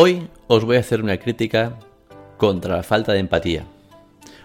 Hoy 0.00 0.28
os 0.46 0.64
voy 0.64 0.76
a 0.76 0.78
hacer 0.78 1.02
una 1.02 1.18
crítica 1.18 1.76
contra 2.36 2.76
la 2.76 2.84
falta 2.84 3.12
de 3.12 3.18
empatía. 3.18 3.64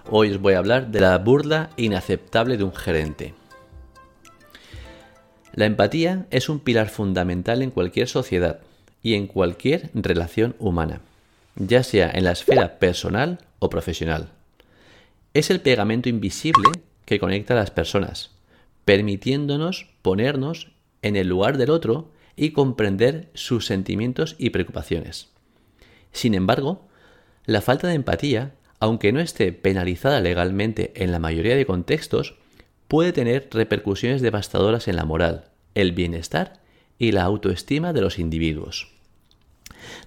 Hoy 0.09 0.31
os 0.31 0.41
voy 0.41 0.55
a 0.55 0.57
hablar 0.57 0.87
de 0.87 0.99
la 0.99 1.15
burla 1.19 1.69
inaceptable 1.77 2.57
de 2.57 2.63
un 2.63 2.73
gerente. 2.73 3.35
La 5.53 5.67
empatía 5.67 6.25
es 6.31 6.49
un 6.49 6.59
pilar 6.59 6.89
fundamental 6.89 7.61
en 7.61 7.69
cualquier 7.69 8.07
sociedad 8.07 8.61
y 9.03 9.13
en 9.13 9.27
cualquier 9.27 9.91
relación 9.93 10.55
humana, 10.57 11.01
ya 11.55 11.83
sea 11.83 12.09
en 12.09 12.23
la 12.23 12.31
esfera 12.31 12.79
personal 12.79 13.37
o 13.59 13.69
profesional. 13.69 14.29
Es 15.35 15.51
el 15.51 15.61
pegamento 15.61 16.09
invisible 16.09 16.71
que 17.05 17.19
conecta 17.19 17.53
a 17.53 17.57
las 17.57 17.69
personas, 17.69 18.31
permitiéndonos 18.85 19.87
ponernos 20.01 20.71
en 21.03 21.15
el 21.15 21.27
lugar 21.27 21.59
del 21.59 21.69
otro 21.69 22.09
y 22.35 22.53
comprender 22.53 23.29
sus 23.35 23.67
sentimientos 23.67 24.35
y 24.39 24.49
preocupaciones. 24.49 25.31
Sin 26.13 26.35
embargo, 26.35 26.87
la 27.45 27.61
falta 27.61 27.87
de 27.87 27.95
empatía, 27.95 28.53
aunque 28.79 29.11
no 29.11 29.19
esté 29.19 29.51
penalizada 29.51 30.21
legalmente 30.21 30.93
en 30.95 31.11
la 31.11 31.19
mayoría 31.19 31.55
de 31.55 31.65
contextos, 31.65 32.35
puede 32.87 33.11
tener 33.11 33.49
repercusiones 33.51 34.21
devastadoras 34.21 34.87
en 34.87 34.95
la 34.95 35.05
moral, 35.05 35.45
el 35.75 35.91
bienestar 35.91 36.61
y 36.99 37.11
la 37.11 37.23
autoestima 37.23 37.91
de 37.91 38.01
los 38.01 38.19
individuos. 38.19 38.91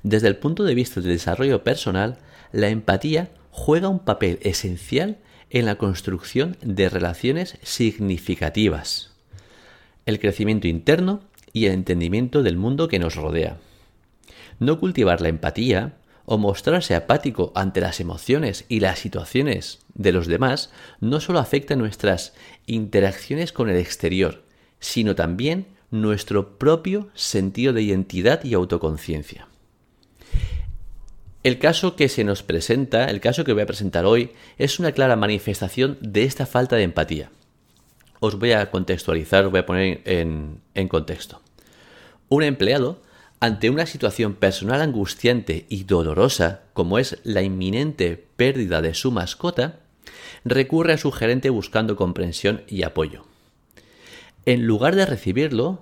Desde 0.02 0.28
el 0.28 0.36
punto 0.36 0.64
de 0.64 0.74
vista 0.74 1.00
del 1.00 1.10
desarrollo 1.10 1.62
personal, 1.62 2.18
la 2.52 2.68
empatía 2.68 3.30
juega 3.50 3.88
un 3.88 3.98
papel 3.98 4.38
esencial 4.42 5.18
en 5.50 5.66
la 5.66 5.76
construcción 5.76 6.56
de 6.62 6.88
relaciones 6.88 7.58
significativas, 7.62 9.10
el 10.06 10.20
crecimiento 10.20 10.68
interno 10.68 11.20
y 11.52 11.66
el 11.66 11.72
entendimiento 11.72 12.42
del 12.42 12.56
mundo 12.56 12.88
que 12.88 12.98
nos 12.98 13.16
rodea. 13.16 13.58
No 14.58 14.78
cultivar 14.78 15.20
la 15.20 15.28
empatía 15.28 15.94
o 16.24 16.38
mostrarse 16.38 16.94
apático 16.94 17.52
ante 17.54 17.80
las 17.80 18.00
emociones 18.00 18.64
y 18.68 18.80
las 18.80 18.98
situaciones 18.98 19.78
de 19.94 20.12
los 20.12 20.26
demás 20.26 20.70
no 21.00 21.20
solo 21.20 21.38
afecta 21.38 21.76
nuestras 21.76 22.34
interacciones 22.66 23.52
con 23.52 23.70
el 23.70 23.76
exterior, 23.76 24.42
sino 24.80 25.14
también 25.14 25.66
nuestro 25.90 26.58
propio 26.58 27.08
sentido 27.14 27.72
de 27.72 27.82
identidad 27.82 28.44
y 28.44 28.54
autoconciencia. 28.54 29.48
El 31.44 31.60
caso 31.60 31.94
que 31.94 32.08
se 32.08 32.24
nos 32.24 32.42
presenta, 32.42 33.04
el 33.04 33.20
caso 33.20 33.44
que 33.44 33.52
voy 33.52 33.62
a 33.62 33.66
presentar 33.66 34.04
hoy, 34.04 34.32
es 34.58 34.80
una 34.80 34.90
clara 34.90 35.14
manifestación 35.14 35.96
de 36.00 36.24
esta 36.24 36.44
falta 36.44 36.74
de 36.74 36.82
empatía. 36.82 37.30
Os 38.18 38.36
voy 38.36 38.50
a 38.50 38.68
contextualizar, 38.68 39.44
os 39.44 39.52
voy 39.52 39.60
a 39.60 39.66
poner 39.66 40.00
en, 40.06 40.60
en 40.74 40.88
contexto. 40.88 41.40
Un 42.28 42.42
empleado 42.42 43.00
ante 43.40 43.70
una 43.70 43.86
situación 43.86 44.34
personal 44.34 44.80
angustiante 44.80 45.66
y 45.68 45.84
dolorosa, 45.84 46.62
como 46.72 46.98
es 46.98 47.18
la 47.22 47.42
inminente 47.42 48.16
pérdida 48.36 48.80
de 48.80 48.94
su 48.94 49.10
mascota, 49.10 49.80
recurre 50.44 50.94
a 50.94 50.98
su 50.98 51.12
gerente 51.12 51.50
buscando 51.50 51.96
comprensión 51.96 52.62
y 52.68 52.82
apoyo. 52.82 53.24
En 54.46 54.66
lugar 54.66 54.94
de 54.94 55.06
recibirlo, 55.06 55.80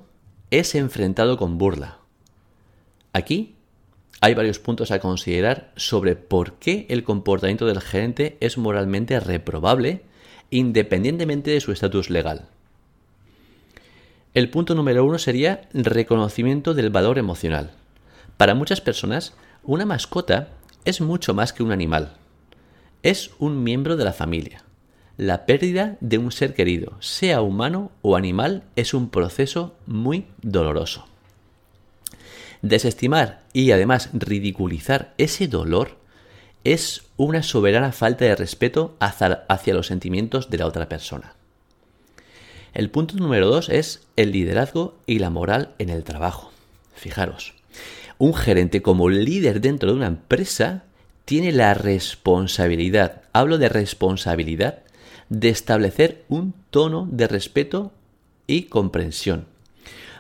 es 0.51 0.75
enfrentado 0.75 1.37
con 1.37 1.59
burla. 1.59 1.99
Aquí 3.13 3.55
hay 4.21 4.35
varios 4.35 4.59
puntos 4.59 4.91
a 4.91 5.01
considerar 5.01 5.73
sobre 5.77 6.17
por 6.17 6.55
qué 6.55 6.87
el 6.89 7.05
comportamiento 7.05 7.67
del 7.67 7.81
gerente 7.81 8.37
es 8.41 8.57
moralmente 8.59 9.21
reprobable 9.21 10.03
independientemente 10.51 11.51
de 11.51 11.61
su 11.61 11.73
estatus 11.73 12.11
legal. 12.11 12.49
El 14.35 14.51
punto 14.51 14.75
número 14.75 15.05
uno 15.05 15.19
sería 15.19 15.69
reconocimiento 15.73 16.75
del 16.75 16.91
valor 16.91 17.19
emocional. 17.19 17.71
Para 18.37 18.57
muchas 18.57 18.81
personas, 18.81 19.33
una 19.63 19.87
mascota 19.87 20.49
es 20.85 21.01
mucho 21.01 21.35
más 21.35 21.53
que 21.53 21.63
un 21.63 21.71
animal. 21.71 22.15
Es 23.05 23.31
un 23.39 23.63
miembro 23.63 23.97
de 23.97 24.05
la 24.05 24.13
familia. 24.13 24.65
La 25.17 25.47
pérdida 25.47 25.97
de 26.01 26.19
un 26.19 26.33
ser 26.33 26.55
querido, 26.55 26.97
sea 26.99 27.43
humano 27.43 27.93
o 28.03 28.17
animal, 28.17 28.65
es 28.75 28.93
un 28.93 29.09
proceso 29.09 29.77
muy 29.87 30.27
doloroso. 30.43 31.07
Desestimar 32.61 33.43
y 33.53 33.71
además 33.71 34.11
ridiculizar 34.15 35.15
ese 35.17 35.47
dolor 35.47 35.97
es 36.65 37.03
una 37.17 37.45
soberana 37.45 37.93
falta 37.93 38.25
de 38.25 38.35
respeto 38.35 38.97
hacia 38.99 39.75
los 39.75 39.87
sentimientos 39.87 40.51
de 40.51 40.59
la 40.59 40.67
otra 40.67 40.89
persona. 40.89 41.37
El 42.75 42.91
punto 42.91 43.15
número 43.17 43.47
dos 43.47 43.69
es 43.69 44.03
el 44.17 44.33
liderazgo 44.33 44.97
y 45.07 45.21
la 45.21 45.31
moral 45.31 45.71
en 45.79 45.91
el 45.91 46.03
trabajo. 46.03 46.51
Fijaros, 46.97 47.55
un 48.19 48.35
gerente 48.35 48.83
como 48.83 49.09
líder 49.09 49.61
dentro 49.61 49.93
de 49.93 49.97
una 49.97 50.09
empresa 50.09 50.83
tiene 51.25 51.53
la 51.53 51.75
responsabilidad, 51.75 53.23
hablo 53.33 53.59
de 53.59 53.69
responsabilidad, 53.69 54.81
de 55.29 55.51
establecer 55.51 56.25
un 56.29 56.53
tono 56.71 57.09
de 57.11 57.29
respeto 57.29 57.93
y 58.49 58.65
comprensión. 58.65 59.47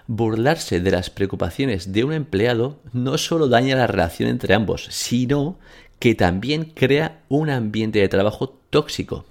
Burlarse 0.06 0.78
de 0.78 0.92
las 0.92 1.10
preocupaciones 1.10 1.92
de 1.92 2.04
un 2.04 2.12
empleado 2.12 2.78
no 2.92 3.18
solo 3.18 3.48
daña 3.48 3.74
la 3.74 3.88
relación 3.88 4.28
entre 4.28 4.54
ambos, 4.54 4.86
sino 4.90 5.58
que 5.98 6.14
también 6.14 6.66
crea 6.66 7.20
un 7.28 7.50
ambiente 7.50 7.98
de 7.98 8.08
trabajo 8.08 8.60
tóxico 8.70 9.24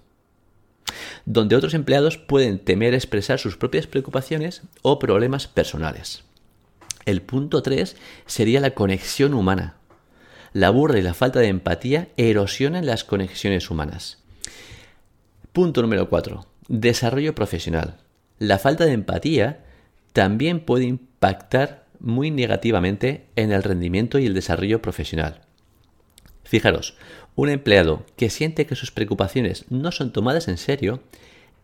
donde 1.25 1.55
otros 1.55 1.73
empleados 1.73 2.17
pueden 2.17 2.59
temer 2.59 2.93
expresar 2.93 3.39
sus 3.39 3.57
propias 3.57 3.87
preocupaciones 3.87 4.61
o 4.81 4.99
problemas 4.99 5.47
personales. 5.47 6.23
El 7.05 7.21
punto 7.21 7.61
3 7.61 7.95
sería 8.25 8.59
la 8.59 8.71
conexión 8.71 9.33
humana. 9.33 9.75
La 10.53 10.69
burla 10.69 10.99
y 10.99 11.01
la 11.01 11.13
falta 11.13 11.39
de 11.39 11.47
empatía 11.47 12.09
erosionan 12.17 12.85
las 12.85 13.03
conexiones 13.03 13.69
humanas. 13.69 14.19
Punto 15.51 15.81
número 15.81 16.09
4. 16.09 16.45
Desarrollo 16.67 17.35
profesional. 17.35 17.97
La 18.39 18.59
falta 18.59 18.85
de 18.85 18.93
empatía 18.93 19.63
también 20.13 20.59
puede 20.59 20.85
impactar 20.85 21.85
muy 21.99 22.31
negativamente 22.31 23.27
en 23.35 23.51
el 23.51 23.63
rendimiento 23.63 24.19
y 24.19 24.25
el 24.25 24.33
desarrollo 24.33 24.81
profesional. 24.81 25.41
Fijaros, 26.53 26.93
un 27.35 27.49
empleado 27.49 28.05
que 28.15 28.29
siente 28.29 28.67
que 28.67 28.75
sus 28.75 28.91
preocupaciones 28.91 29.65
no 29.71 29.91
son 29.91 30.13
tomadas 30.13 30.47
en 30.47 30.59
serio 30.59 31.01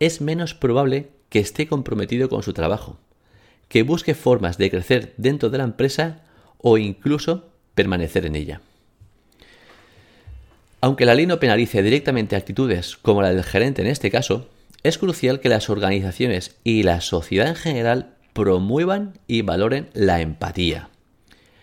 es 0.00 0.20
menos 0.20 0.52
probable 0.52 1.10
que 1.28 1.38
esté 1.38 1.68
comprometido 1.68 2.28
con 2.28 2.42
su 2.42 2.54
trabajo, 2.54 2.98
que 3.68 3.84
busque 3.84 4.16
formas 4.16 4.58
de 4.58 4.68
crecer 4.68 5.14
dentro 5.16 5.48
de 5.48 5.58
la 5.58 5.62
empresa 5.62 6.22
o 6.58 6.76
incluso 6.76 7.52
permanecer 7.76 8.26
en 8.26 8.34
ella. 8.34 8.62
Aunque 10.80 11.06
la 11.06 11.14
ley 11.14 11.26
no 11.26 11.38
penalice 11.38 11.84
directamente 11.84 12.34
actitudes 12.34 12.96
como 12.96 13.22
la 13.22 13.32
del 13.32 13.44
gerente 13.44 13.82
en 13.82 13.86
este 13.86 14.10
caso, 14.10 14.48
es 14.82 14.98
crucial 14.98 15.38
que 15.38 15.50
las 15.50 15.70
organizaciones 15.70 16.56
y 16.64 16.82
la 16.82 17.00
sociedad 17.00 17.46
en 17.46 17.54
general 17.54 18.16
promuevan 18.32 19.20
y 19.28 19.42
valoren 19.42 19.88
la 19.92 20.20
empatía. 20.20 20.88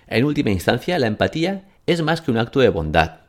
En 0.07 0.23
última 0.23 0.51
instancia, 0.51 0.97
la 0.97 1.07
empatía 1.07 1.65
es 1.87 2.01
más 2.01 2.21
que 2.21 2.31
un 2.31 2.37
acto 2.37 2.59
de 2.59 2.69
bondad. 2.69 3.21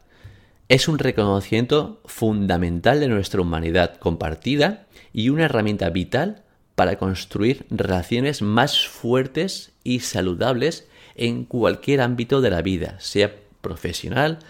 Es 0.68 0.88
un 0.88 0.98
reconocimiento 0.98 2.02
fundamental 2.04 3.00
de 3.00 3.08
nuestra 3.08 3.40
humanidad 3.40 3.96
compartida 3.96 4.86
y 5.14 5.30
una 5.30 5.46
herramienta 5.46 5.88
vital 5.88 6.42
para 6.74 6.98
construir 6.98 7.64
relaciones 7.70 8.42
más 8.42 8.86
fuertes 8.86 9.72
y 9.82 10.00
saludables 10.00 10.86
en 11.14 11.44
cualquier 11.44 12.00
ámbito 12.02 12.40
de 12.40 12.50
la 12.50 12.60
vida, 12.60 12.96
sea 13.00 13.32
profesional, 13.60 14.40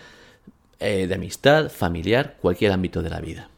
eh, 0.80 1.06
de 1.06 1.14
amistad, 1.14 1.70
familiar, 1.70 2.36
cualquier 2.40 2.72
ámbito 2.72 3.02
de 3.02 3.10
la 3.10 3.20
vida. 3.20 3.48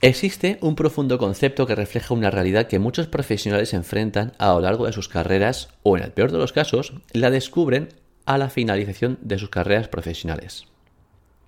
Existe 0.00 0.58
un 0.60 0.74
profundo 0.74 1.16
concepto 1.16 1.66
que 1.66 1.76
refleja 1.76 2.12
una 2.12 2.30
realidad 2.30 2.66
que 2.66 2.80
muchos 2.80 3.06
profesionales 3.06 3.72
enfrentan 3.72 4.32
a 4.38 4.52
lo 4.52 4.60
largo 4.60 4.86
de 4.86 4.92
sus 4.92 5.08
carreras 5.08 5.68
o, 5.84 5.96
en 5.96 6.02
el 6.02 6.10
peor 6.10 6.32
de 6.32 6.38
los 6.38 6.52
casos, 6.52 6.94
la 7.12 7.30
descubren 7.30 7.88
a 8.26 8.38
la 8.38 8.50
finalización 8.50 9.18
de 9.20 9.38
sus 9.38 9.48
carreras 9.48 9.88
profesionales. 9.88 10.66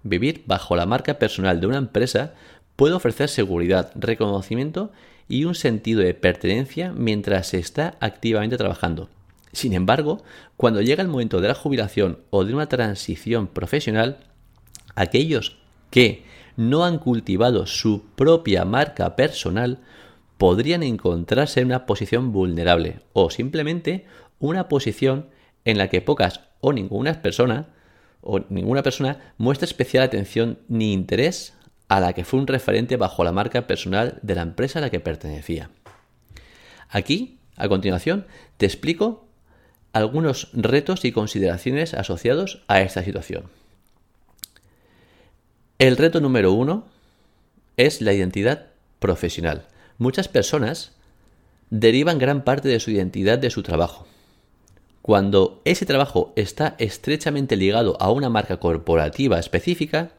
Vivir 0.03 0.43
bajo 0.47 0.77
la 0.77 0.87
marca 0.87 1.19
personal 1.19 1.61
de 1.61 1.67
una 1.67 1.79
empresa 1.79 2.35
puede 2.77 2.95
ofrecer 2.95 3.29
seguridad, 3.29 3.93
reconocimiento 3.95 4.93
y 5.29 5.45
un 5.45 5.55
sentido 5.55 6.01
de 6.01 6.15
pertenencia 6.15 6.93
mientras 6.93 7.49
se 7.49 7.59
está 7.59 7.97
activamente 8.01 8.57
trabajando. 8.57 9.09
Sin 9.53 9.73
embargo, 9.73 10.23
cuando 10.57 10.83
llega 10.83 11.03
el 11.03 11.09
momento 11.09 11.41
de 11.41 11.49
la 11.49 11.55
jubilación 11.55 12.19
o 12.31 12.45
de 12.45 12.55
una 12.55 12.69
transición 12.69 13.47
profesional, 13.47 14.19
aquellos 14.97 15.57
que 15.91 16.25
no 16.57 16.85
han 16.85 16.99
cultivado 16.99 17.67
su 17.67 18.05
propia 18.17 18.65
marca 18.65 19.17
personal 19.17 19.79
podrían 20.39 20.83
encontrarse 20.83 21.61
en 21.61 21.67
una 21.67 21.87
posición 21.87 22.33
vulnerable 22.33 23.01
o 23.13 23.31
simplemente 23.31 24.05
una 24.41 24.69
posición 24.69 25.29
en 25.65 25.79
la 25.79 25.89
que 25.89 26.03
pocas 26.03 26.41
o 26.65 26.73
ninguna 26.73 27.21
persona 27.21 27.67
o 28.23 28.41
ninguna 28.49 28.83
persona 28.83 29.35
muestra 29.37 29.67
especial 29.67 30.03
atención 30.03 30.59
ni 30.67 30.95
interés 30.95 31.53
a 31.89 32.01
la 32.01 32.15
que 32.15 32.25
fue 32.25 32.41
un 32.41 32.47
referente 32.47 32.97
bajo 32.97 33.23
la 33.23 33.33
marca 33.33 33.67
personal 33.67 34.19
de 34.23 34.35
la 34.35 34.41
empresa 34.41 34.79
a 34.79 34.83
la 34.83 34.89
que 34.89 34.99
pertenecía. 34.99 35.71
Aquí, 36.89 37.39
a 37.57 37.69
continuación, 37.69 38.27
te 38.57 38.65
explico 38.65 39.29
algunos 39.93 40.49
retos 40.55 41.05
y 41.05 41.13
consideraciones 41.13 41.93
asociados 41.93 42.65
a 42.67 42.81
esta 42.81 43.03
situación. 43.05 43.51
El 45.79 45.99
reto 45.99 46.23
número 46.23 46.53
uno 46.53 46.87
es 47.77 48.01
la 48.01 48.15
identidad 48.15 48.69
profesional. 49.01 49.67
Muchas 49.99 50.29
personas 50.29 50.93
derivan 51.69 52.19
gran 52.19 52.43
parte 52.43 52.69
de 52.69 52.81
su 52.81 52.91
identidad 52.91 53.39
de 53.39 53.51
su 53.51 53.63
trabajo. 53.63 54.07
Cuando 55.05 55.61
ese 55.67 55.85
trabajo 55.85 56.33
está 56.35 56.77
estrechamente 56.79 57.57
ligado 57.57 58.01
a 58.01 58.11
una 58.11 58.31
marca 58.31 58.57
corporativa 58.59 59.39
específica, 59.39 60.13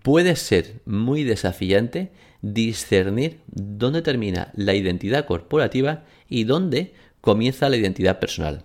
puede 0.00 0.34
ser 0.36 0.80
muy 0.86 1.24
desafiante 1.24 2.10
discernir 2.40 3.40
dónde 3.48 4.00
termina 4.00 4.50
la 4.54 4.72
identidad 4.72 5.26
corporativa 5.26 6.04
y 6.26 6.44
dónde 6.44 6.94
comienza 7.20 7.68
la 7.68 7.76
identidad 7.76 8.18
personal. 8.18 8.64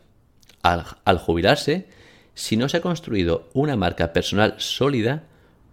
Al, 0.61 1.17
jubilarse, 1.17 1.87
si 2.35 2.55
no 2.55 2.69
se 2.69 2.77
ha 2.77 2.81
construido 2.81 3.49
una 3.53 3.75
marca 3.75 4.13
personal 4.13 4.55
sólida, 4.59 5.23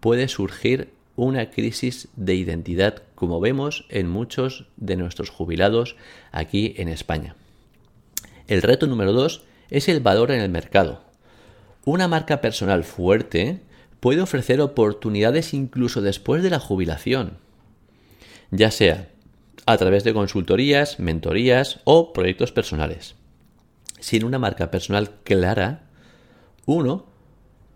puede 0.01 0.27
surgir 0.27 0.91
una 1.15 1.51
crisis 1.51 2.09
de 2.17 2.35
identidad, 2.35 3.05
como 3.15 3.39
vemos 3.39 3.87
en 3.91 4.09
muchos 4.09 4.67
de 4.79 4.97
nuestros 4.97 5.31
jubilados 5.31 5.95
aquí 6.33 6.75
en 6.77 6.89
España. 6.89 7.37
El 8.49 8.63
reto 8.63 8.89
número 8.89 9.13
dos 9.13 9.46
es 9.71 9.89
el 9.89 10.01
valor 10.01 10.31
en 10.31 10.41
el 10.41 10.51
mercado. 10.51 11.03
Una 11.85 12.09
marca 12.09 12.41
personal 12.41 12.85
fuerte 12.85 13.61
puede 14.01 14.21
ofrecer 14.21 14.61
oportunidades 14.61 15.55
incluso 15.55 16.01
después 16.03 16.43
de 16.43 16.51
la 16.51 16.61
jubilación, 16.61 17.39
ya 18.51 18.71
sea 18.71 19.09
a 19.67 19.77
través 19.77 20.05
de 20.05 20.15
consultorías, 20.15 21.01
mentorías 21.01 21.81
o 21.85 22.13
proyectos 22.13 22.53
personales. 22.53 23.17
Sin 23.99 24.25
una 24.25 24.39
marca 24.39 24.71
personal 24.71 25.11
clara, 25.25 25.83
uno 26.67 27.07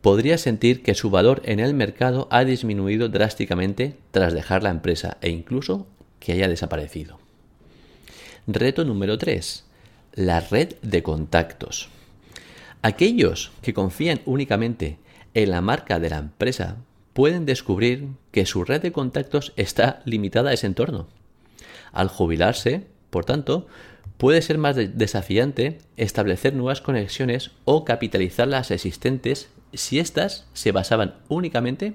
podría 0.00 0.38
sentir 0.38 0.82
que 0.82 0.94
su 0.94 1.10
valor 1.10 1.42
en 1.44 1.60
el 1.60 1.74
mercado 1.74 2.28
ha 2.30 2.44
disminuido 2.44 3.08
drásticamente 3.08 3.96
tras 4.10 4.32
dejar 4.32 4.62
la 4.62 4.70
empresa 4.70 5.18
e 5.20 5.30
incluso 5.30 5.86
que 6.18 6.32
haya 6.32 6.48
desaparecido. 6.48 7.18
Reto 8.46 8.84
número 8.84 9.18
3. 9.18 9.64
La 10.14 10.40
red 10.40 10.74
de 10.82 11.02
contactos. 11.02 11.88
Aquellos 12.82 13.52
que 13.62 13.74
confían 13.74 14.20
únicamente 14.24 14.98
en 15.34 15.50
la 15.50 15.60
marca 15.60 16.00
de 16.00 16.10
la 16.10 16.18
empresa 16.18 16.78
pueden 17.12 17.46
descubrir 17.46 18.08
que 18.32 18.46
su 18.46 18.64
red 18.64 18.80
de 18.80 18.92
contactos 18.92 19.52
está 19.56 20.02
limitada 20.04 20.50
a 20.50 20.52
ese 20.52 20.66
entorno. 20.66 21.06
Al 21.92 22.08
jubilarse, 22.08 22.86
por 23.10 23.24
tanto, 23.24 23.66
puede 24.16 24.42
ser 24.42 24.58
más 24.58 24.76
desafiante 24.76 25.78
establecer 25.96 26.54
nuevas 26.54 26.80
conexiones 26.80 27.52
o 27.64 27.84
capitalizar 27.84 28.48
las 28.48 28.70
existentes 28.70 29.48
si 29.74 29.98
éstas 29.98 30.46
se 30.52 30.72
basaban 30.72 31.14
únicamente 31.28 31.94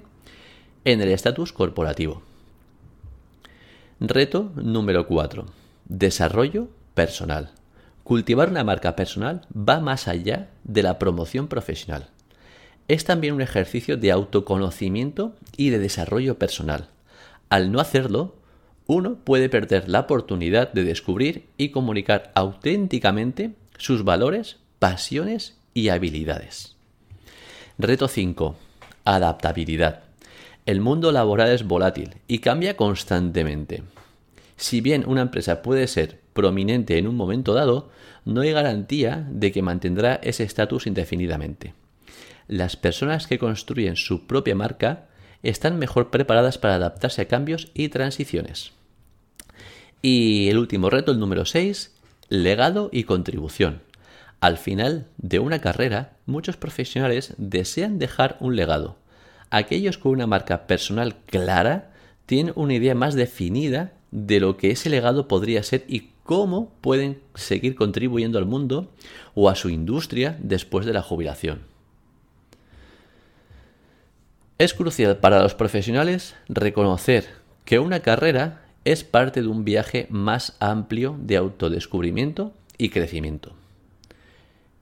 en 0.84 1.00
el 1.00 1.10
estatus 1.10 1.52
corporativo. 1.52 2.22
Reto 4.00 4.52
número 4.56 5.06
4. 5.06 5.46
Desarrollo 5.86 6.68
personal. 6.94 7.55
Cultivar 8.06 8.50
una 8.50 8.62
marca 8.62 8.94
personal 8.94 9.42
va 9.52 9.80
más 9.80 10.06
allá 10.06 10.48
de 10.62 10.84
la 10.84 10.96
promoción 10.96 11.48
profesional. 11.48 12.06
Es 12.86 13.04
también 13.04 13.34
un 13.34 13.40
ejercicio 13.40 13.96
de 13.96 14.12
autoconocimiento 14.12 15.34
y 15.56 15.70
de 15.70 15.80
desarrollo 15.80 16.38
personal. 16.38 16.88
Al 17.48 17.72
no 17.72 17.80
hacerlo, 17.80 18.36
uno 18.86 19.16
puede 19.16 19.48
perder 19.48 19.88
la 19.88 19.98
oportunidad 19.98 20.72
de 20.72 20.84
descubrir 20.84 21.48
y 21.56 21.70
comunicar 21.70 22.30
auténticamente 22.36 23.56
sus 23.76 24.04
valores, 24.04 24.58
pasiones 24.78 25.58
y 25.74 25.88
habilidades. 25.88 26.76
Reto 27.76 28.06
5. 28.06 28.54
Adaptabilidad. 29.04 30.04
El 30.64 30.80
mundo 30.80 31.10
laboral 31.10 31.50
es 31.50 31.64
volátil 31.64 32.14
y 32.28 32.38
cambia 32.38 32.76
constantemente. 32.76 33.82
Si 34.56 34.80
bien 34.80 35.02
una 35.08 35.22
empresa 35.22 35.60
puede 35.60 35.88
ser 35.88 36.24
prominente 36.36 36.98
en 36.98 37.08
un 37.08 37.16
momento 37.16 37.52
dado, 37.52 37.90
no 38.24 38.42
hay 38.42 38.52
garantía 38.52 39.26
de 39.28 39.50
que 39.50 39.62
mantendrá 39.62 40.20
ese 40.22 40.44
estatus 40.44 40.86
indefinidamente. 40.86 41.74
Las 42.46 42.76
personas 42.76 43.26
que 43.26 43.40
construyen 43.40 43.96
su 43.96 44.28
propia 44.28 44.54
marca 44.54 45.08
están 45.42 45.78
mejor 45.78 46.10
preparadas 46.10 46.58
para 46.58 46.76
adaptarse 46.76 47.22
a 47.22 47.28
cambios 47.28 47.72
y 47.74 47.88
transiciones. 47.88 48.72
Y 50.02 50.48
el 50.48 50.58
último 50.58 50.90
reto, 50.90 51.10
el 51.10 51.18
número 51.18 51.44
6, 51.44 51.92
legado 52.28 52.90
y 52.92 53.04
contribución. 53.04 53.82
Al 54.40 54.58
final 54.58 55.06
de 55.16 55.38
una 55.38 55.60
carrera, 55.60 56.12
muchos 56.26 56.56
profesionales 56.56 57.34
desean 57.38 57.98
dejar 57.98 58.36
un 58.38 58.54
legado. 58.54 58.96
Aquellos 59.50 59.98
con 59.98 60.12
una 60.12 60.26
marca 60.26 60.66
personal 60.66 61.16
clara 61.26 61.92
tienen 62.26 62.52
una 62.56 62.74
idea 62.74 62.94
más 62.94 63.14
definida 63.14 63.92
de 64.10 64.40
lo 64.40 64.56
que 64.56 64.70
ese 64.70 64.90
legado 64.90 65.28
podría 65.28 65.62
ser 65.62 65.84
y 65.88 66.10
cómo 66.26 66.72
pueden 66.80 67.20
seguir 67.34 67.76
contribuyendo 67.76 68.38
al 68.38 68.46
mundo 68.46 68.92
o 69.34 69.48
a 69.48 69.54
su 69.54 69.70
industria 69.70 70.36
después 70.40 70.84
de 70.84 70.92
la 70.92 71.02
jubilación. 71.02 71.60
Es 74.58 74.74
crucial 74.74 75.18
para 75.18 75.42
los 75.42 75.54
profesionales 75.54 76.34
reconocer 76.48 77.26
que 77.64 77.78
una 77.78 78.00
carrera 78.00 78.64
es 78.84 79.04
parte 79.04 79.40
de 79.40 79.48
un 79.48 79.64
viaje 79.64 80.06
más 80.10 80.56
amplio 80.60 81.16
de 81.18 81.36
autodescubrimiento 81.36 82.52
y 82.76 82.88
crecimiento. 82.88 83.54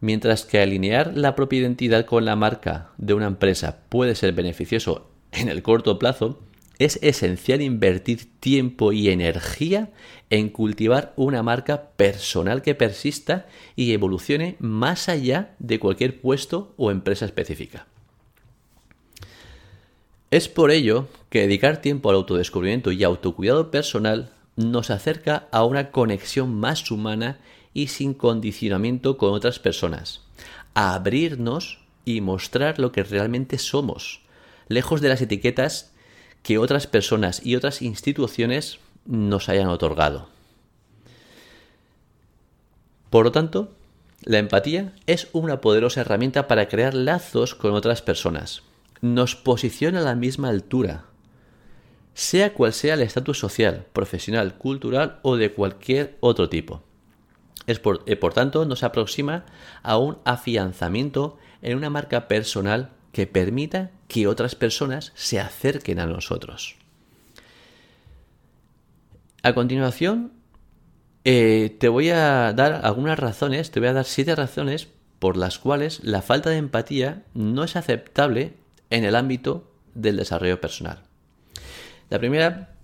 Mientras 0.00 0.44
que 0.44 0.61
alinear 0.61 1.17
la 1.17 1.35
propia 1.35 1.61
identidad 1.61 2.05
con 2.05 2.25
la 2.25 2.37
marca 2.37 2.90
de 2.99 3.14
una 3.14 3.26
empresa 3.26 3.79
puede 3.88 4.14
ser 4.14 4.32
beneficioso 4.32 5.08
en 5.32 5.49
el 5.49 5.62
corto 5.62 5.99
plazo, 5.99 6.38
es 6.79 6.99
esencial 7.03 7.62
invertir 7.62 8.41
tiempo 8.41 8.93
y 8.93 9.11
energía 9.11 9.91
en 10.31 10.49
cultivar 10.49 11.12
una 11.17 11.43
marca 11.43 11.91
personal 11.97 12.62
que 12.62 12.75
persista 12.75 13.47
y 13.76 13.93
evolucione 13.93 14.56
más 14.59 15.09
allá 15.09 15.55
de 15.59 15.79
cualquier 15.79 16.21
puesto 16.21 16.75
o 16.76 16.91
empresa 16.91 17.25
específica. 17.26 17.87
Es 20.31 20.49
por 20.49 20.73
ello 20.73 21.06
que 21.29 21.43
dedicar 21.43 21.81
tiempo 21.81 22.11
al 22.11 22.17
autodescubrimiento 22.17 22.91
y 22.91 23.05
autocuidado 23.05 23.71
personal 23.71 24.32
nos 24.56 24.91
acerca 24.91 25.49
a 25.53 25.65
una 25.65 25.93
conexión 25.93 26.55
más 26.55 26.91
humana 26.91 27.38
y 27.73 27.88
sin 27.88 28.14
condicionamiento 28.14 29.16
con 29.16 29.33
otras 29.33 29.59
personas, 29.59 30.23
a 30.75 30.95
abrirnos 30.95 31.81
y 32.04 32.21
mostrar 32.21 32.78
lo 32.78 32.93
que 32.93 33.04
realmente 33.04 33.59
somos, 33.59 34.23
lejos 34.69 35.00
de 35.00 35.09
las 35.09 35.21
etiquetas 35.21 35.94
que 36.45 36.59
otras 36.59 36.87
personas 36.87 37.45
y 37.45 37.57
otras 37.57 37.83
instituciones 37.83 38.79
nos 39.07 39.49
hayan 39.49 39.69
otorgado. 39.69 40.29
Por 43.09 43.25
lo 43.25 43.33
tanto, 43.33 43.73
la 44.23 44.39
empatía 44.39 44.93
es 45.07 45.29
una 45.33 45.63
poderosa 45.63 46.03
herramienta 46.03 46.47
para 46.47 46.69
crear 46.69 46.95
lazos 46.95 47.55
con 47.55 47.73
otras 47.73 48.03
personas. 48.03 48.63
Nos 49.01 49.37
posiciona 49.37 50.01
a 50.01 50.03
la 50.03 50.15
misma 50.15 50.51
altura, 50.51 51.07
sea 52.13 52.53
cual 52.53 52.75
sea 52.75 52.95
el 52.95 53.03
estatus 53.03 53.39
social, 53.39 53.87
profesional, 53.95 54.59
cultural 54.59 55.21
o 55.23 55.37
de 55.37 55.53
cualquier 55.53 56.19
otro 56.21 56.51
tipo. 56.51 56.83
Es 57.67 57.79
por, 57.79 58.03
eh, 58.05 58.17
por 58.17 58.35
tanto, 58.35 58.67
nos 58.67 58.83
aproxima 58.83 59.47
a 59.83 59.97
un 59.97 60.19
afianzamiento 60.27 61.39
en 61.63 61.79
una 61.79 61.89
marca 61.89 62.29
personal 62.29 62.91
que 63.13 63.27
permita 63.27 63.93
que 64.14 64.28
otras 64.28 64.54
personas 64.54 65.11
se 65.16 65.40
acerquen 65.40 65.99
a 65.99 66.06
nosotros. 66.06 66.76
A 69.42 69.54
continuación, 69.54 70.30
eh, 71.25 71.76
te 71.80 71.88
voy 71.88 72.11
a 72.11 72.52
dar 72.52 72.83
algunas 72.85 73.18
razones, 73.18 73.73
te 73.73 73.80
voy 73.80 73.88
a 73.88 73.92
dar 73.92 74.04
siete 74.04 74.37
razones 74.37 74.87
por 75.18 75.37
las 75.37 75.59
cuales 75.59 75.99
la 76.04 76.23
falta 76.23 76.50
de 76.50 76.59
empatía 76.59 77.25
no 77.35 77.64
es 77.64 77.75
aceptable 77.75 78.54
en 78.90 79.02
el 79.02 79.16
ámbito 79.16 79.68
del 79.94 80.18
desarrollo 80.18 80.61
personal. 80.61 81.00
La 82.09 82.21
primera, 82.21 82.76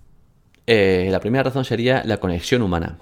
eh, 0.67 1.07
la 1.11 1.21
primera 1.21 1.43
razón 1.43 1.63
sería 1.63 2.03
la 2.03 2.17
conexión 2.17 2.61
humana. 2.61 2.97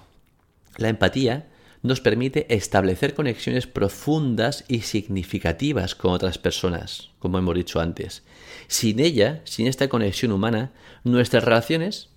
La 0.78 0.90
empatía 0.90 1.48
nos 1.82 2.02
permite 2.02 2.54
establecer 2.54 3.14
conexiones 3.14 3.68
profundas 3.68 4.66
y 4.68 4.82
significativas 4.82 5.96
con 5.96 6.12
otras 6.12 6.38
personas, 6.38 7.10
como 7.20 7.38
hemos 7.38 7.56
dicho 7.56 7.80
antes. 7.80 8.24
Sin 8.68 9.00
ella, 9.00 9.42
sin 9.46 9.68
esta 9.68 9.88
conexión 9.88 10.32
humana, 10.32 10.72
nuestras 11.04 11.44
relaciones 11.44 12.10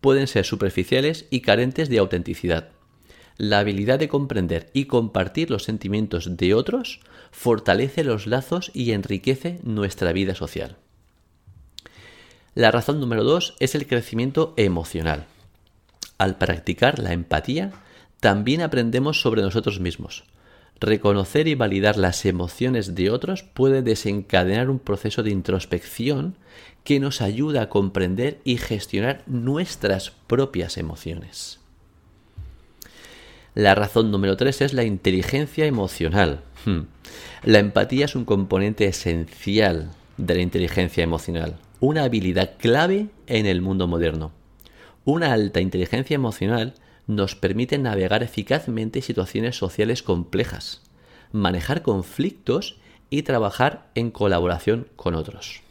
pueden 0.00 0.26
ser 0.26 0.44
superficiales 0.44 1.26
y 1.30 1.40
carentes 1.40 1.88
de 1.88 1.98
autenticidad. 1.98 2.68
La 3.36 3.60
habilidad 3.60 3.98
de 3.98 4.08
comprender 4.08 4.70
y 4.72 4.86
compartir 4.86 5.50
los 5.50 5.64
sentimientos 5.64 6.36
de 6.36 6.54
otros 6.54 7.00
fortalece 7.30 8.04
los 8.04 8.26
lazos 8.26 8.70
y 8.74 8.92
enriquece 8.92 9.60
nuestra 9.62 10.12
vida 10.12 10.34
social. 10.34 10.76
La 12.54 12.72
razón 12.72 12.98
número 12.98 13.22
dos 13.22 13.54
es 13.60 13.76
el 13.76 13.86
crecimiento 13.86 14.54
emocional. 14.56 15.26
Al 16.18 16.38
practicar 16.38 16.98
la 16.98 17.12
empatía, 17.12 17.72
también 18.20 18.62
aprendemos 18.62 19.20
sobre 19.20 19.42
nosotros 19.42 19.80
mismos. 19.80 20.24
Reconocer 20.80 21.48
y 21.48 21.54
validar 21.54 21.96
las 21.96 22.24
emociones 22.24 22.94
de 22.94 23.10
otros 23.10 23.42
puede 23.42 23.82
desencadenar 23.82 24.70
un 24.70 24.78
proceso 24.78 25.22
de 25.22 25.30
introspección 25.30 26.36
que 26.84 27.00
nos 27.00 27.20
ayuda 27.20 27.62
a 27.62 27.68
comprender 27.68 28.38
y 28.44 28.56
gestionar 28.56 29.22
nuestras 29.26 30.10
propias 30.26 30.78
emociones. 30.78 31.58
La 33.54 33.74
razón 33.74 34.12
número 34.12 34.36
3 34.36 34.62
es 34.62 34.72
la 34.72 34.84
inteligencia 34.84 35.66
emocional. 35.66 36.42
Hmm. 36.64 36.82
La 37.42 37.58
empatía 37.58 38.04
es 38.04 38.14
un 38.14 38.24
componente 38.24 38.86
esencial 38.86 39.90
de 40.16 40.36
la 40.36 40.42
inteligencia 40.42 41.02
emocional, 41.02 41.56
una 41.80 42.04
habilidad 42.04 42.56
clave 42.58 43.08
en 43.26 43.46
el 43.46 43.62
mundo 43.62 43.88
moderno. 43.88 44.32
Una 45.04 45.32
alta 45.32 45.60
inteligencia 45.60 46.14
emocional 46.14 46.74
nos 47.08 47.34
permite 47.34 47.78
navegar 47.78 48.22
eficazmente 48.22 49.02
situaciones 49.02 49.56
sociales 49.56 50.04
complejas, 50.04 50.82
manejar 51.32 51.82
conflictos 51.82 52.76
y 53.10 53.22
trabajar 53.22 53.88
en 53.96 54.12
colaboración 54.12 54.86
con 54.94 55.16
otros. 55.16 55.62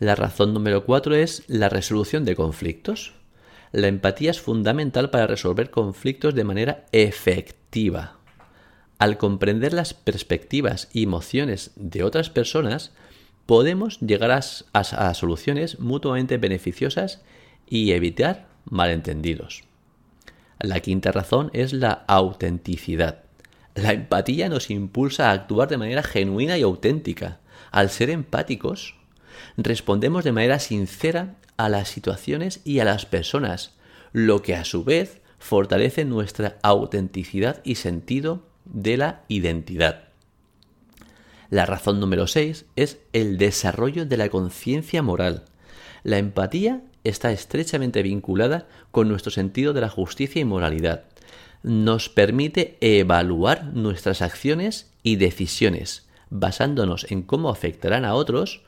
La 0.00 0.16
razón 0.16 0.52
número 0.52 0.84
4 0.84 1.14
es 1.14 1.44
la 1.46 1.68
resolución 1.68 2.24
de 2.24 2.34
conflictos. 2.34 3.14
La 3.72 3.86
empatía 3.86 4.32
es 4.32 4.40
fundamental 4.40 5.10
para 5.10 5.26
resolver 5.26 5.70
conflictos 5.70 6.34
de 6.34 6.44
manera 6.44 6.84
efectiva. 6.92 8.18
Al 8.98 9.16
comprender 9.16 9.72
las 9.72 9.94
perspectivas 9.94 10.88
y 10.92 11.04
emociones 11.04 11.70
de 11.76 12.02
otras 12.02 12.30
personas, 12.30 12.92
podemos 13.46 14.00
llegar 14.00 14.32
a, 14.32 15.14
soluciones 15.14 15.78
mutuamente 15.78 16.38
beneficiosas 16.38 17.22
y 17.68 17.92
evitar 17.92 18.48
malentendidos. 18.64 19.62
La 20.58 20.80
quinta 20.80 21.12
razón 21.12 21.50
es 21.52 21.72
la 21.72 22.04
autenticidad. 22.06 23.24
La 23.74 23.92
empatía 23.92 24.48
nos 24.48 24.70
impulsa 24.70 25.30
a 25.30 25.32
actuar 25.32 25.68
de 25.68 25.78
manera 25.78 26.02
genuina 26.02 26.56
y 26.56 26.62
auténtica. 26.62 27.40
Al 27.70 27.90
ser 27.90 28.10
empáticos, 28.10 28.94
respondemos 29.56 30.24
de 30.24 30.32
manera 30.32 30.58
sincera 30.58 31.34
a 31.56 31.68
las 31.68 31.88
situaciones 31.88 32.60
y 32.64 32.78
a 32.78 32.84
las 32.84 33.04
personas, 33.06 33.74
lo 34.12 34.42
que 34.42 34.54
a 34.54 34.64
su 34.64 34.84
vez 34.84 35.20
fortalece 35.38 36.04
nuestra 36.04 36.56
autenticidad 36.62 37.60
y 37.64 37.74
sentido 37.74 38.46
de 38.64 38.96
la 38.96 39.22
identidad. 39.28 40.04
La 41.50 41.66
razón 41.66 42.00
número 42.00 42.26
6 42.26 42.64
es 42.76 42.98
el 43.12 43.38
desarrollo 43.38 44.06
de 44.06 44.16
la 44.16 44.28
conciencia 44.28 45.02
moral. 45.02 45.44
La 46.02 46.18
empatía 46.18 46.80
está 47.04 47.30
estrechamente 47.30 48.02
vinculada 48.02 48.66
con 48.90 49.08
nuestro 49.08 49.30
sentido 49.30 49.74
de 49.74 49.82
la 49.82 49.90
justicia 49.90 50.40
y 50.40 50.44
moralidad. 50.44 51.04
Nos 51.62 52.08
permite 52.08 52.76
evaluar 52.80 53.64
nuestras 53.74 54.22
acciones 54.22 54.90
y 55.02 55.16
decisiones, 55.16 56.06
basándonos 56.30 57.10
en 57.10 57.22
cómo 57.22 57.50
afectarán 57.50 58.04
a 58.04 58.14
otros, 58.14 58.62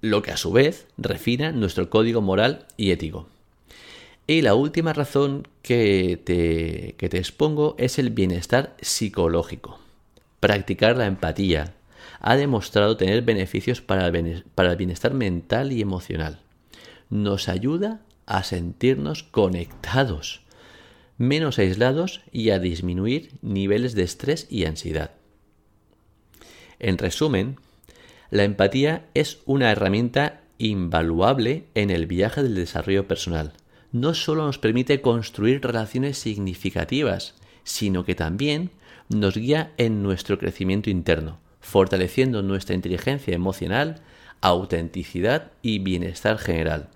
lo 0.00 0.22
que 0.22 0.30
a 0.30 0.36
su 0.36 0.52
vez 0.52 0.86
refina 0.96 1.52
nuestro 1.52 1.90
código 1.90 2.22
moral 2.22 2.66
y 2.76 2.92
ético. 2.92 3.28
Y 4.26 4.42
la 4.42 4.54
última 4.54 4.92
razón 4.92 5.48
que 5.62 6.20
te, 6.24 6.94
que 6.96 7.08
te 7.08 7.18
expongo 7.18 7.74
es 7.78 7.98
el 7.98 8.10
bienestar 8.10 8.76
psicológico. 8.80 9.80
Practicar 10.38 10.96
la 10.96 11.06
empatía 11.06 11.74
ha 12.20 12.36
demostrado 12.36 12.96
tener 12.96 13.22
beneficios 13.22 13.80
para 13.80 14.06
el 14.06 14.76
bienestar 14.76 15.14
mental 15.14 15.72
y 15.72 15.80
emocional 15.80 16.40
nos 17.10 17.48
ayuda 17.48 18.00
a 18.26 18.44
sentirnos 18.44 19.24
conectados, 19.24 20.42
menos 21.18 21.58
aislados 21.58 22.22
y 22.32 22.50
a 22.50 22.58
disminuir 22.58 23.32
niveles 23.42 23.94
de 23.94 24.04
estrés 24.04 24.46
y 24.48 24.64
ansiedad. 24.64 25.10
En 26.78 26.96
resumen, 26.96 27.56
la 28.30 28.44
empatía 28.44 29.06
es 29.12 29.40
una 29.44 29.70
herramienta 29.70 30.40
invaluable 30.56 31.64
en 31.74 31.90
el 31.90 32.06
viaje 32.06 32.42
del 32.42 32.54
desarrollo 32.54 33.08
personal. 33.08 33.52
No 33.92 34.14
solo 34.14 34.46
nos 34.46 34.58
permite 34.58 35.00
construir 35.00 35.60
relaciones 35.60 36.16
significativas, 36.16 37.34
sino 37.64 38.04
que 38.04 38.14
también 38.14 38.70
nos 39.08 39.36
guía 39.36 39.72
en 39.76 40.02
nuestro 40.02 40.38
crecimiento 40.38 40.88
interno, 40.88 41.40
fortaleciendo 41.60 42.42
nuestra 42.42 42.76
inteligencia 42.76 43.34
emocional, 43.34 44.00
autenticidad 44.40 45.50
y 45.60 45.80
bienestar 45.80 46.38
general. 46.38 46.88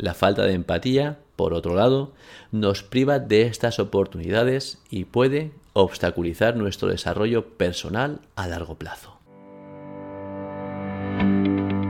La 0.00 0.14
falta 0.14 0.44
de 0.44 0.54
empatía, 0.54 1.18
por 1.36 1.52
otro 1.52 1.74
lado, 1.74 2.12
nos 2.52 2.82
priva 2.82 3.18
de 3.18 3.42
estas 3.42 3.78
oportunidades 3.78 4.78
y 4.88 5.04
puede 5.04 5.52
obstaculizar 5.74 6.56
nuestro 6.56 6.88
desarrollo 6.88 7.44
personal 7.58 8.22
a 8.34 8.48
largo 8.48 8.76
plazo. 8.76 9.18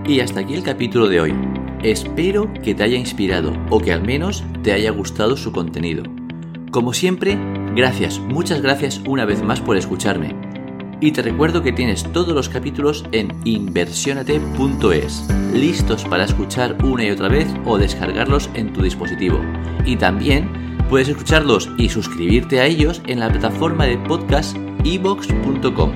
Y 0.05 0.19
hasta 0.19 0.41
aquí 0.41 0.55
el 0.55 0.65
capítulo 0.65 1.07
de 1.07 1.21
hoy. 1.21 1.35
Espero 1.85 2.53
que 2.65 2.75
te 2.75 2.83
haya 2.83 2.97
inspirado 2.99 3.53
o 3.71 3.79
que 3.79 3.93
al 3.93 4.03
menos 4.03 4.43
te 4.65 4.73
haya 4.73 4.91
gustado 4.91 5.37
su 5.37 5.53
contenido. 5.53 6.03
Como 6.73 6.93
siempre, 6.93 7.39
gracias, 7.77 8.19
muchas 8.19 8.61
gracias 8.61 9.01
una 9.07 9.25
vez 9.25 9.41
más 9.45 9.61
por 9.61 9.77
escucharme 9.77 10.50
y 11.01 11.13
te 11.13 11.23
recuerdo 11.23 11.63
que 11.63 11.73
tienes 11.73 12.05
todos 12.13 12.35
los 12.35 12.49
capítulos 12.49 13.05
en 13.13 13.33
inversionate.es, 13.45 15.29
listos 15.55 16.05
para 16.05 16.25
escuchar 16.25 16.77
una 16.85 17.05
y 17.05 17.11
otra 17.11 17.29
vez 17.29 17.49
o 17.65 17.79
descargarlos 17.79 18.51
en 18.55 18.73
tu 18.73 18.83
dispositivo. 18.83 19.41
Y 19.85 19.97
también 19.97 20.51
puedes 20.89 21.09
escucharlos 21.09 21.71
y 21.79 21.89
suscribirte 21.89 22.61
a 22.61 22.67
ellos 22.67 23.01
en 23.07 23.21
la 23.21 23.31
plataforma 23.31 23.87
de 23.87 23.97
podcast 23.99 24.57
evox.com 24.85 25.93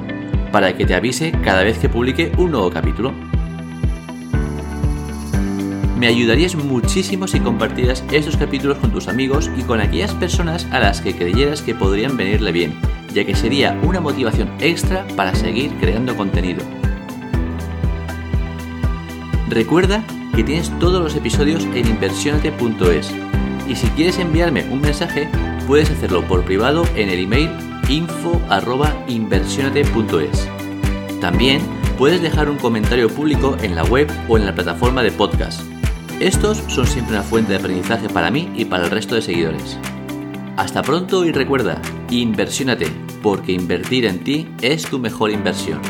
para 0.50 0.76
que 0.76 0.86
te 0.86 0.94
avise 0.94 1.32
cada 1.42 1.64
vez 1.64 1.78
que 1.78 1.88
publique 1.88 2.32
un 2.38 2.52
nuevo 2.52 2.70
capítulo. 2.70 3.12
Me 5.98 6.08
ayudarías 6.08 6.54
muchísimo 6.54 7.28
si 7.28 7.40
compartieras 7.40 8.04
estos 8.10 8.36
capítulos 8.36 8.78
con 8.78 8.90
tus 8.90 9.08
amigos 9.08 9.50
y 9.56 9.62
con 9.62 9.80
aquellas 9.80 10.12
personas 10.14 10.66
a 10.72 10.80
las 10.80 11.00
que 11.00 11.14
creyeras 11.14 11.62
que 11.62 11.74
podrían 11.74 12.16
venirle 12.16 12.52
bien 12.52 12.74
ya 13.14 13.24
que 13.24 13.34
sería 13.34 13.80
una 13.82 14.00
motivación 14.00 14.50
extra 14.58 15.06
para 15.16 15.34
seguir 15.34 15.72
creando 15.80 16.14
contenido. 16.16 16.62
Recuerda 19.48 20.04
que 20.34 20.42
tienes 20.42 20.70
todos 20.80 21.00
los 21.00 21.14
episodios 21.14 21.64
en 21.74 21.86
inversionate.es 21.86 23.14
y 23.68 23.76
si 23.76 23.86
quieres 23.88 24.18
enviarme 24.18 24.64
un 24.64 24.80
mensaje 24.80 25.28
puedes 25.66 25.90
hacerlo 25.90 26.22
por 26.26 26.44
privado 26.44 26.84
en 26.96 27.08
el 27.08 27.20
email 27.20 27.50
info@inversionate.es. 27.88 30.48
También 31.20 31.60
puedes 31.96 32.20
dejar 32.20 32.50
un 32.50 32.58
comentario 32.58 33.08
público 33.08 33.56
en 33.62 33.76
la 33.76 33.84
web 33.84 34.10
o 34.28 34.36
en 34.36 34.44
la 34.44 34.52
plataforma 34.54 35.04
de 35.04 35.12
podcast. 35.12 35.73
Estos 36.20 36.58
son 36.68 36.86
siempre 36.86 37.14
una 37.14 37.24
fuente 37.24 37.52
de 37.52 37.58
aprendizaje 37.58 38.08
para 38.08 38.30
mí 38.30 38.50
y 38.54 38.64
para 38.64 38.84
el 38.84 38.90
resto 38.90 39.14
de 39.14 39.22
seguidores. 39.22 39.78
Hasta 40.56 40.82
pronto 40.82 41.24
y 41.24 41.32
recuerda, 41.32 41.82
inversiónate, 42.08 42.86
porque 43.22 43.52
invertir 43.52 44.04
en 44.04 44.22
ti 44.22 44.48
es 44.62 44.84
tu 44.84 44.98
mejor 44.98 45.30
inversión. 45.32 45.80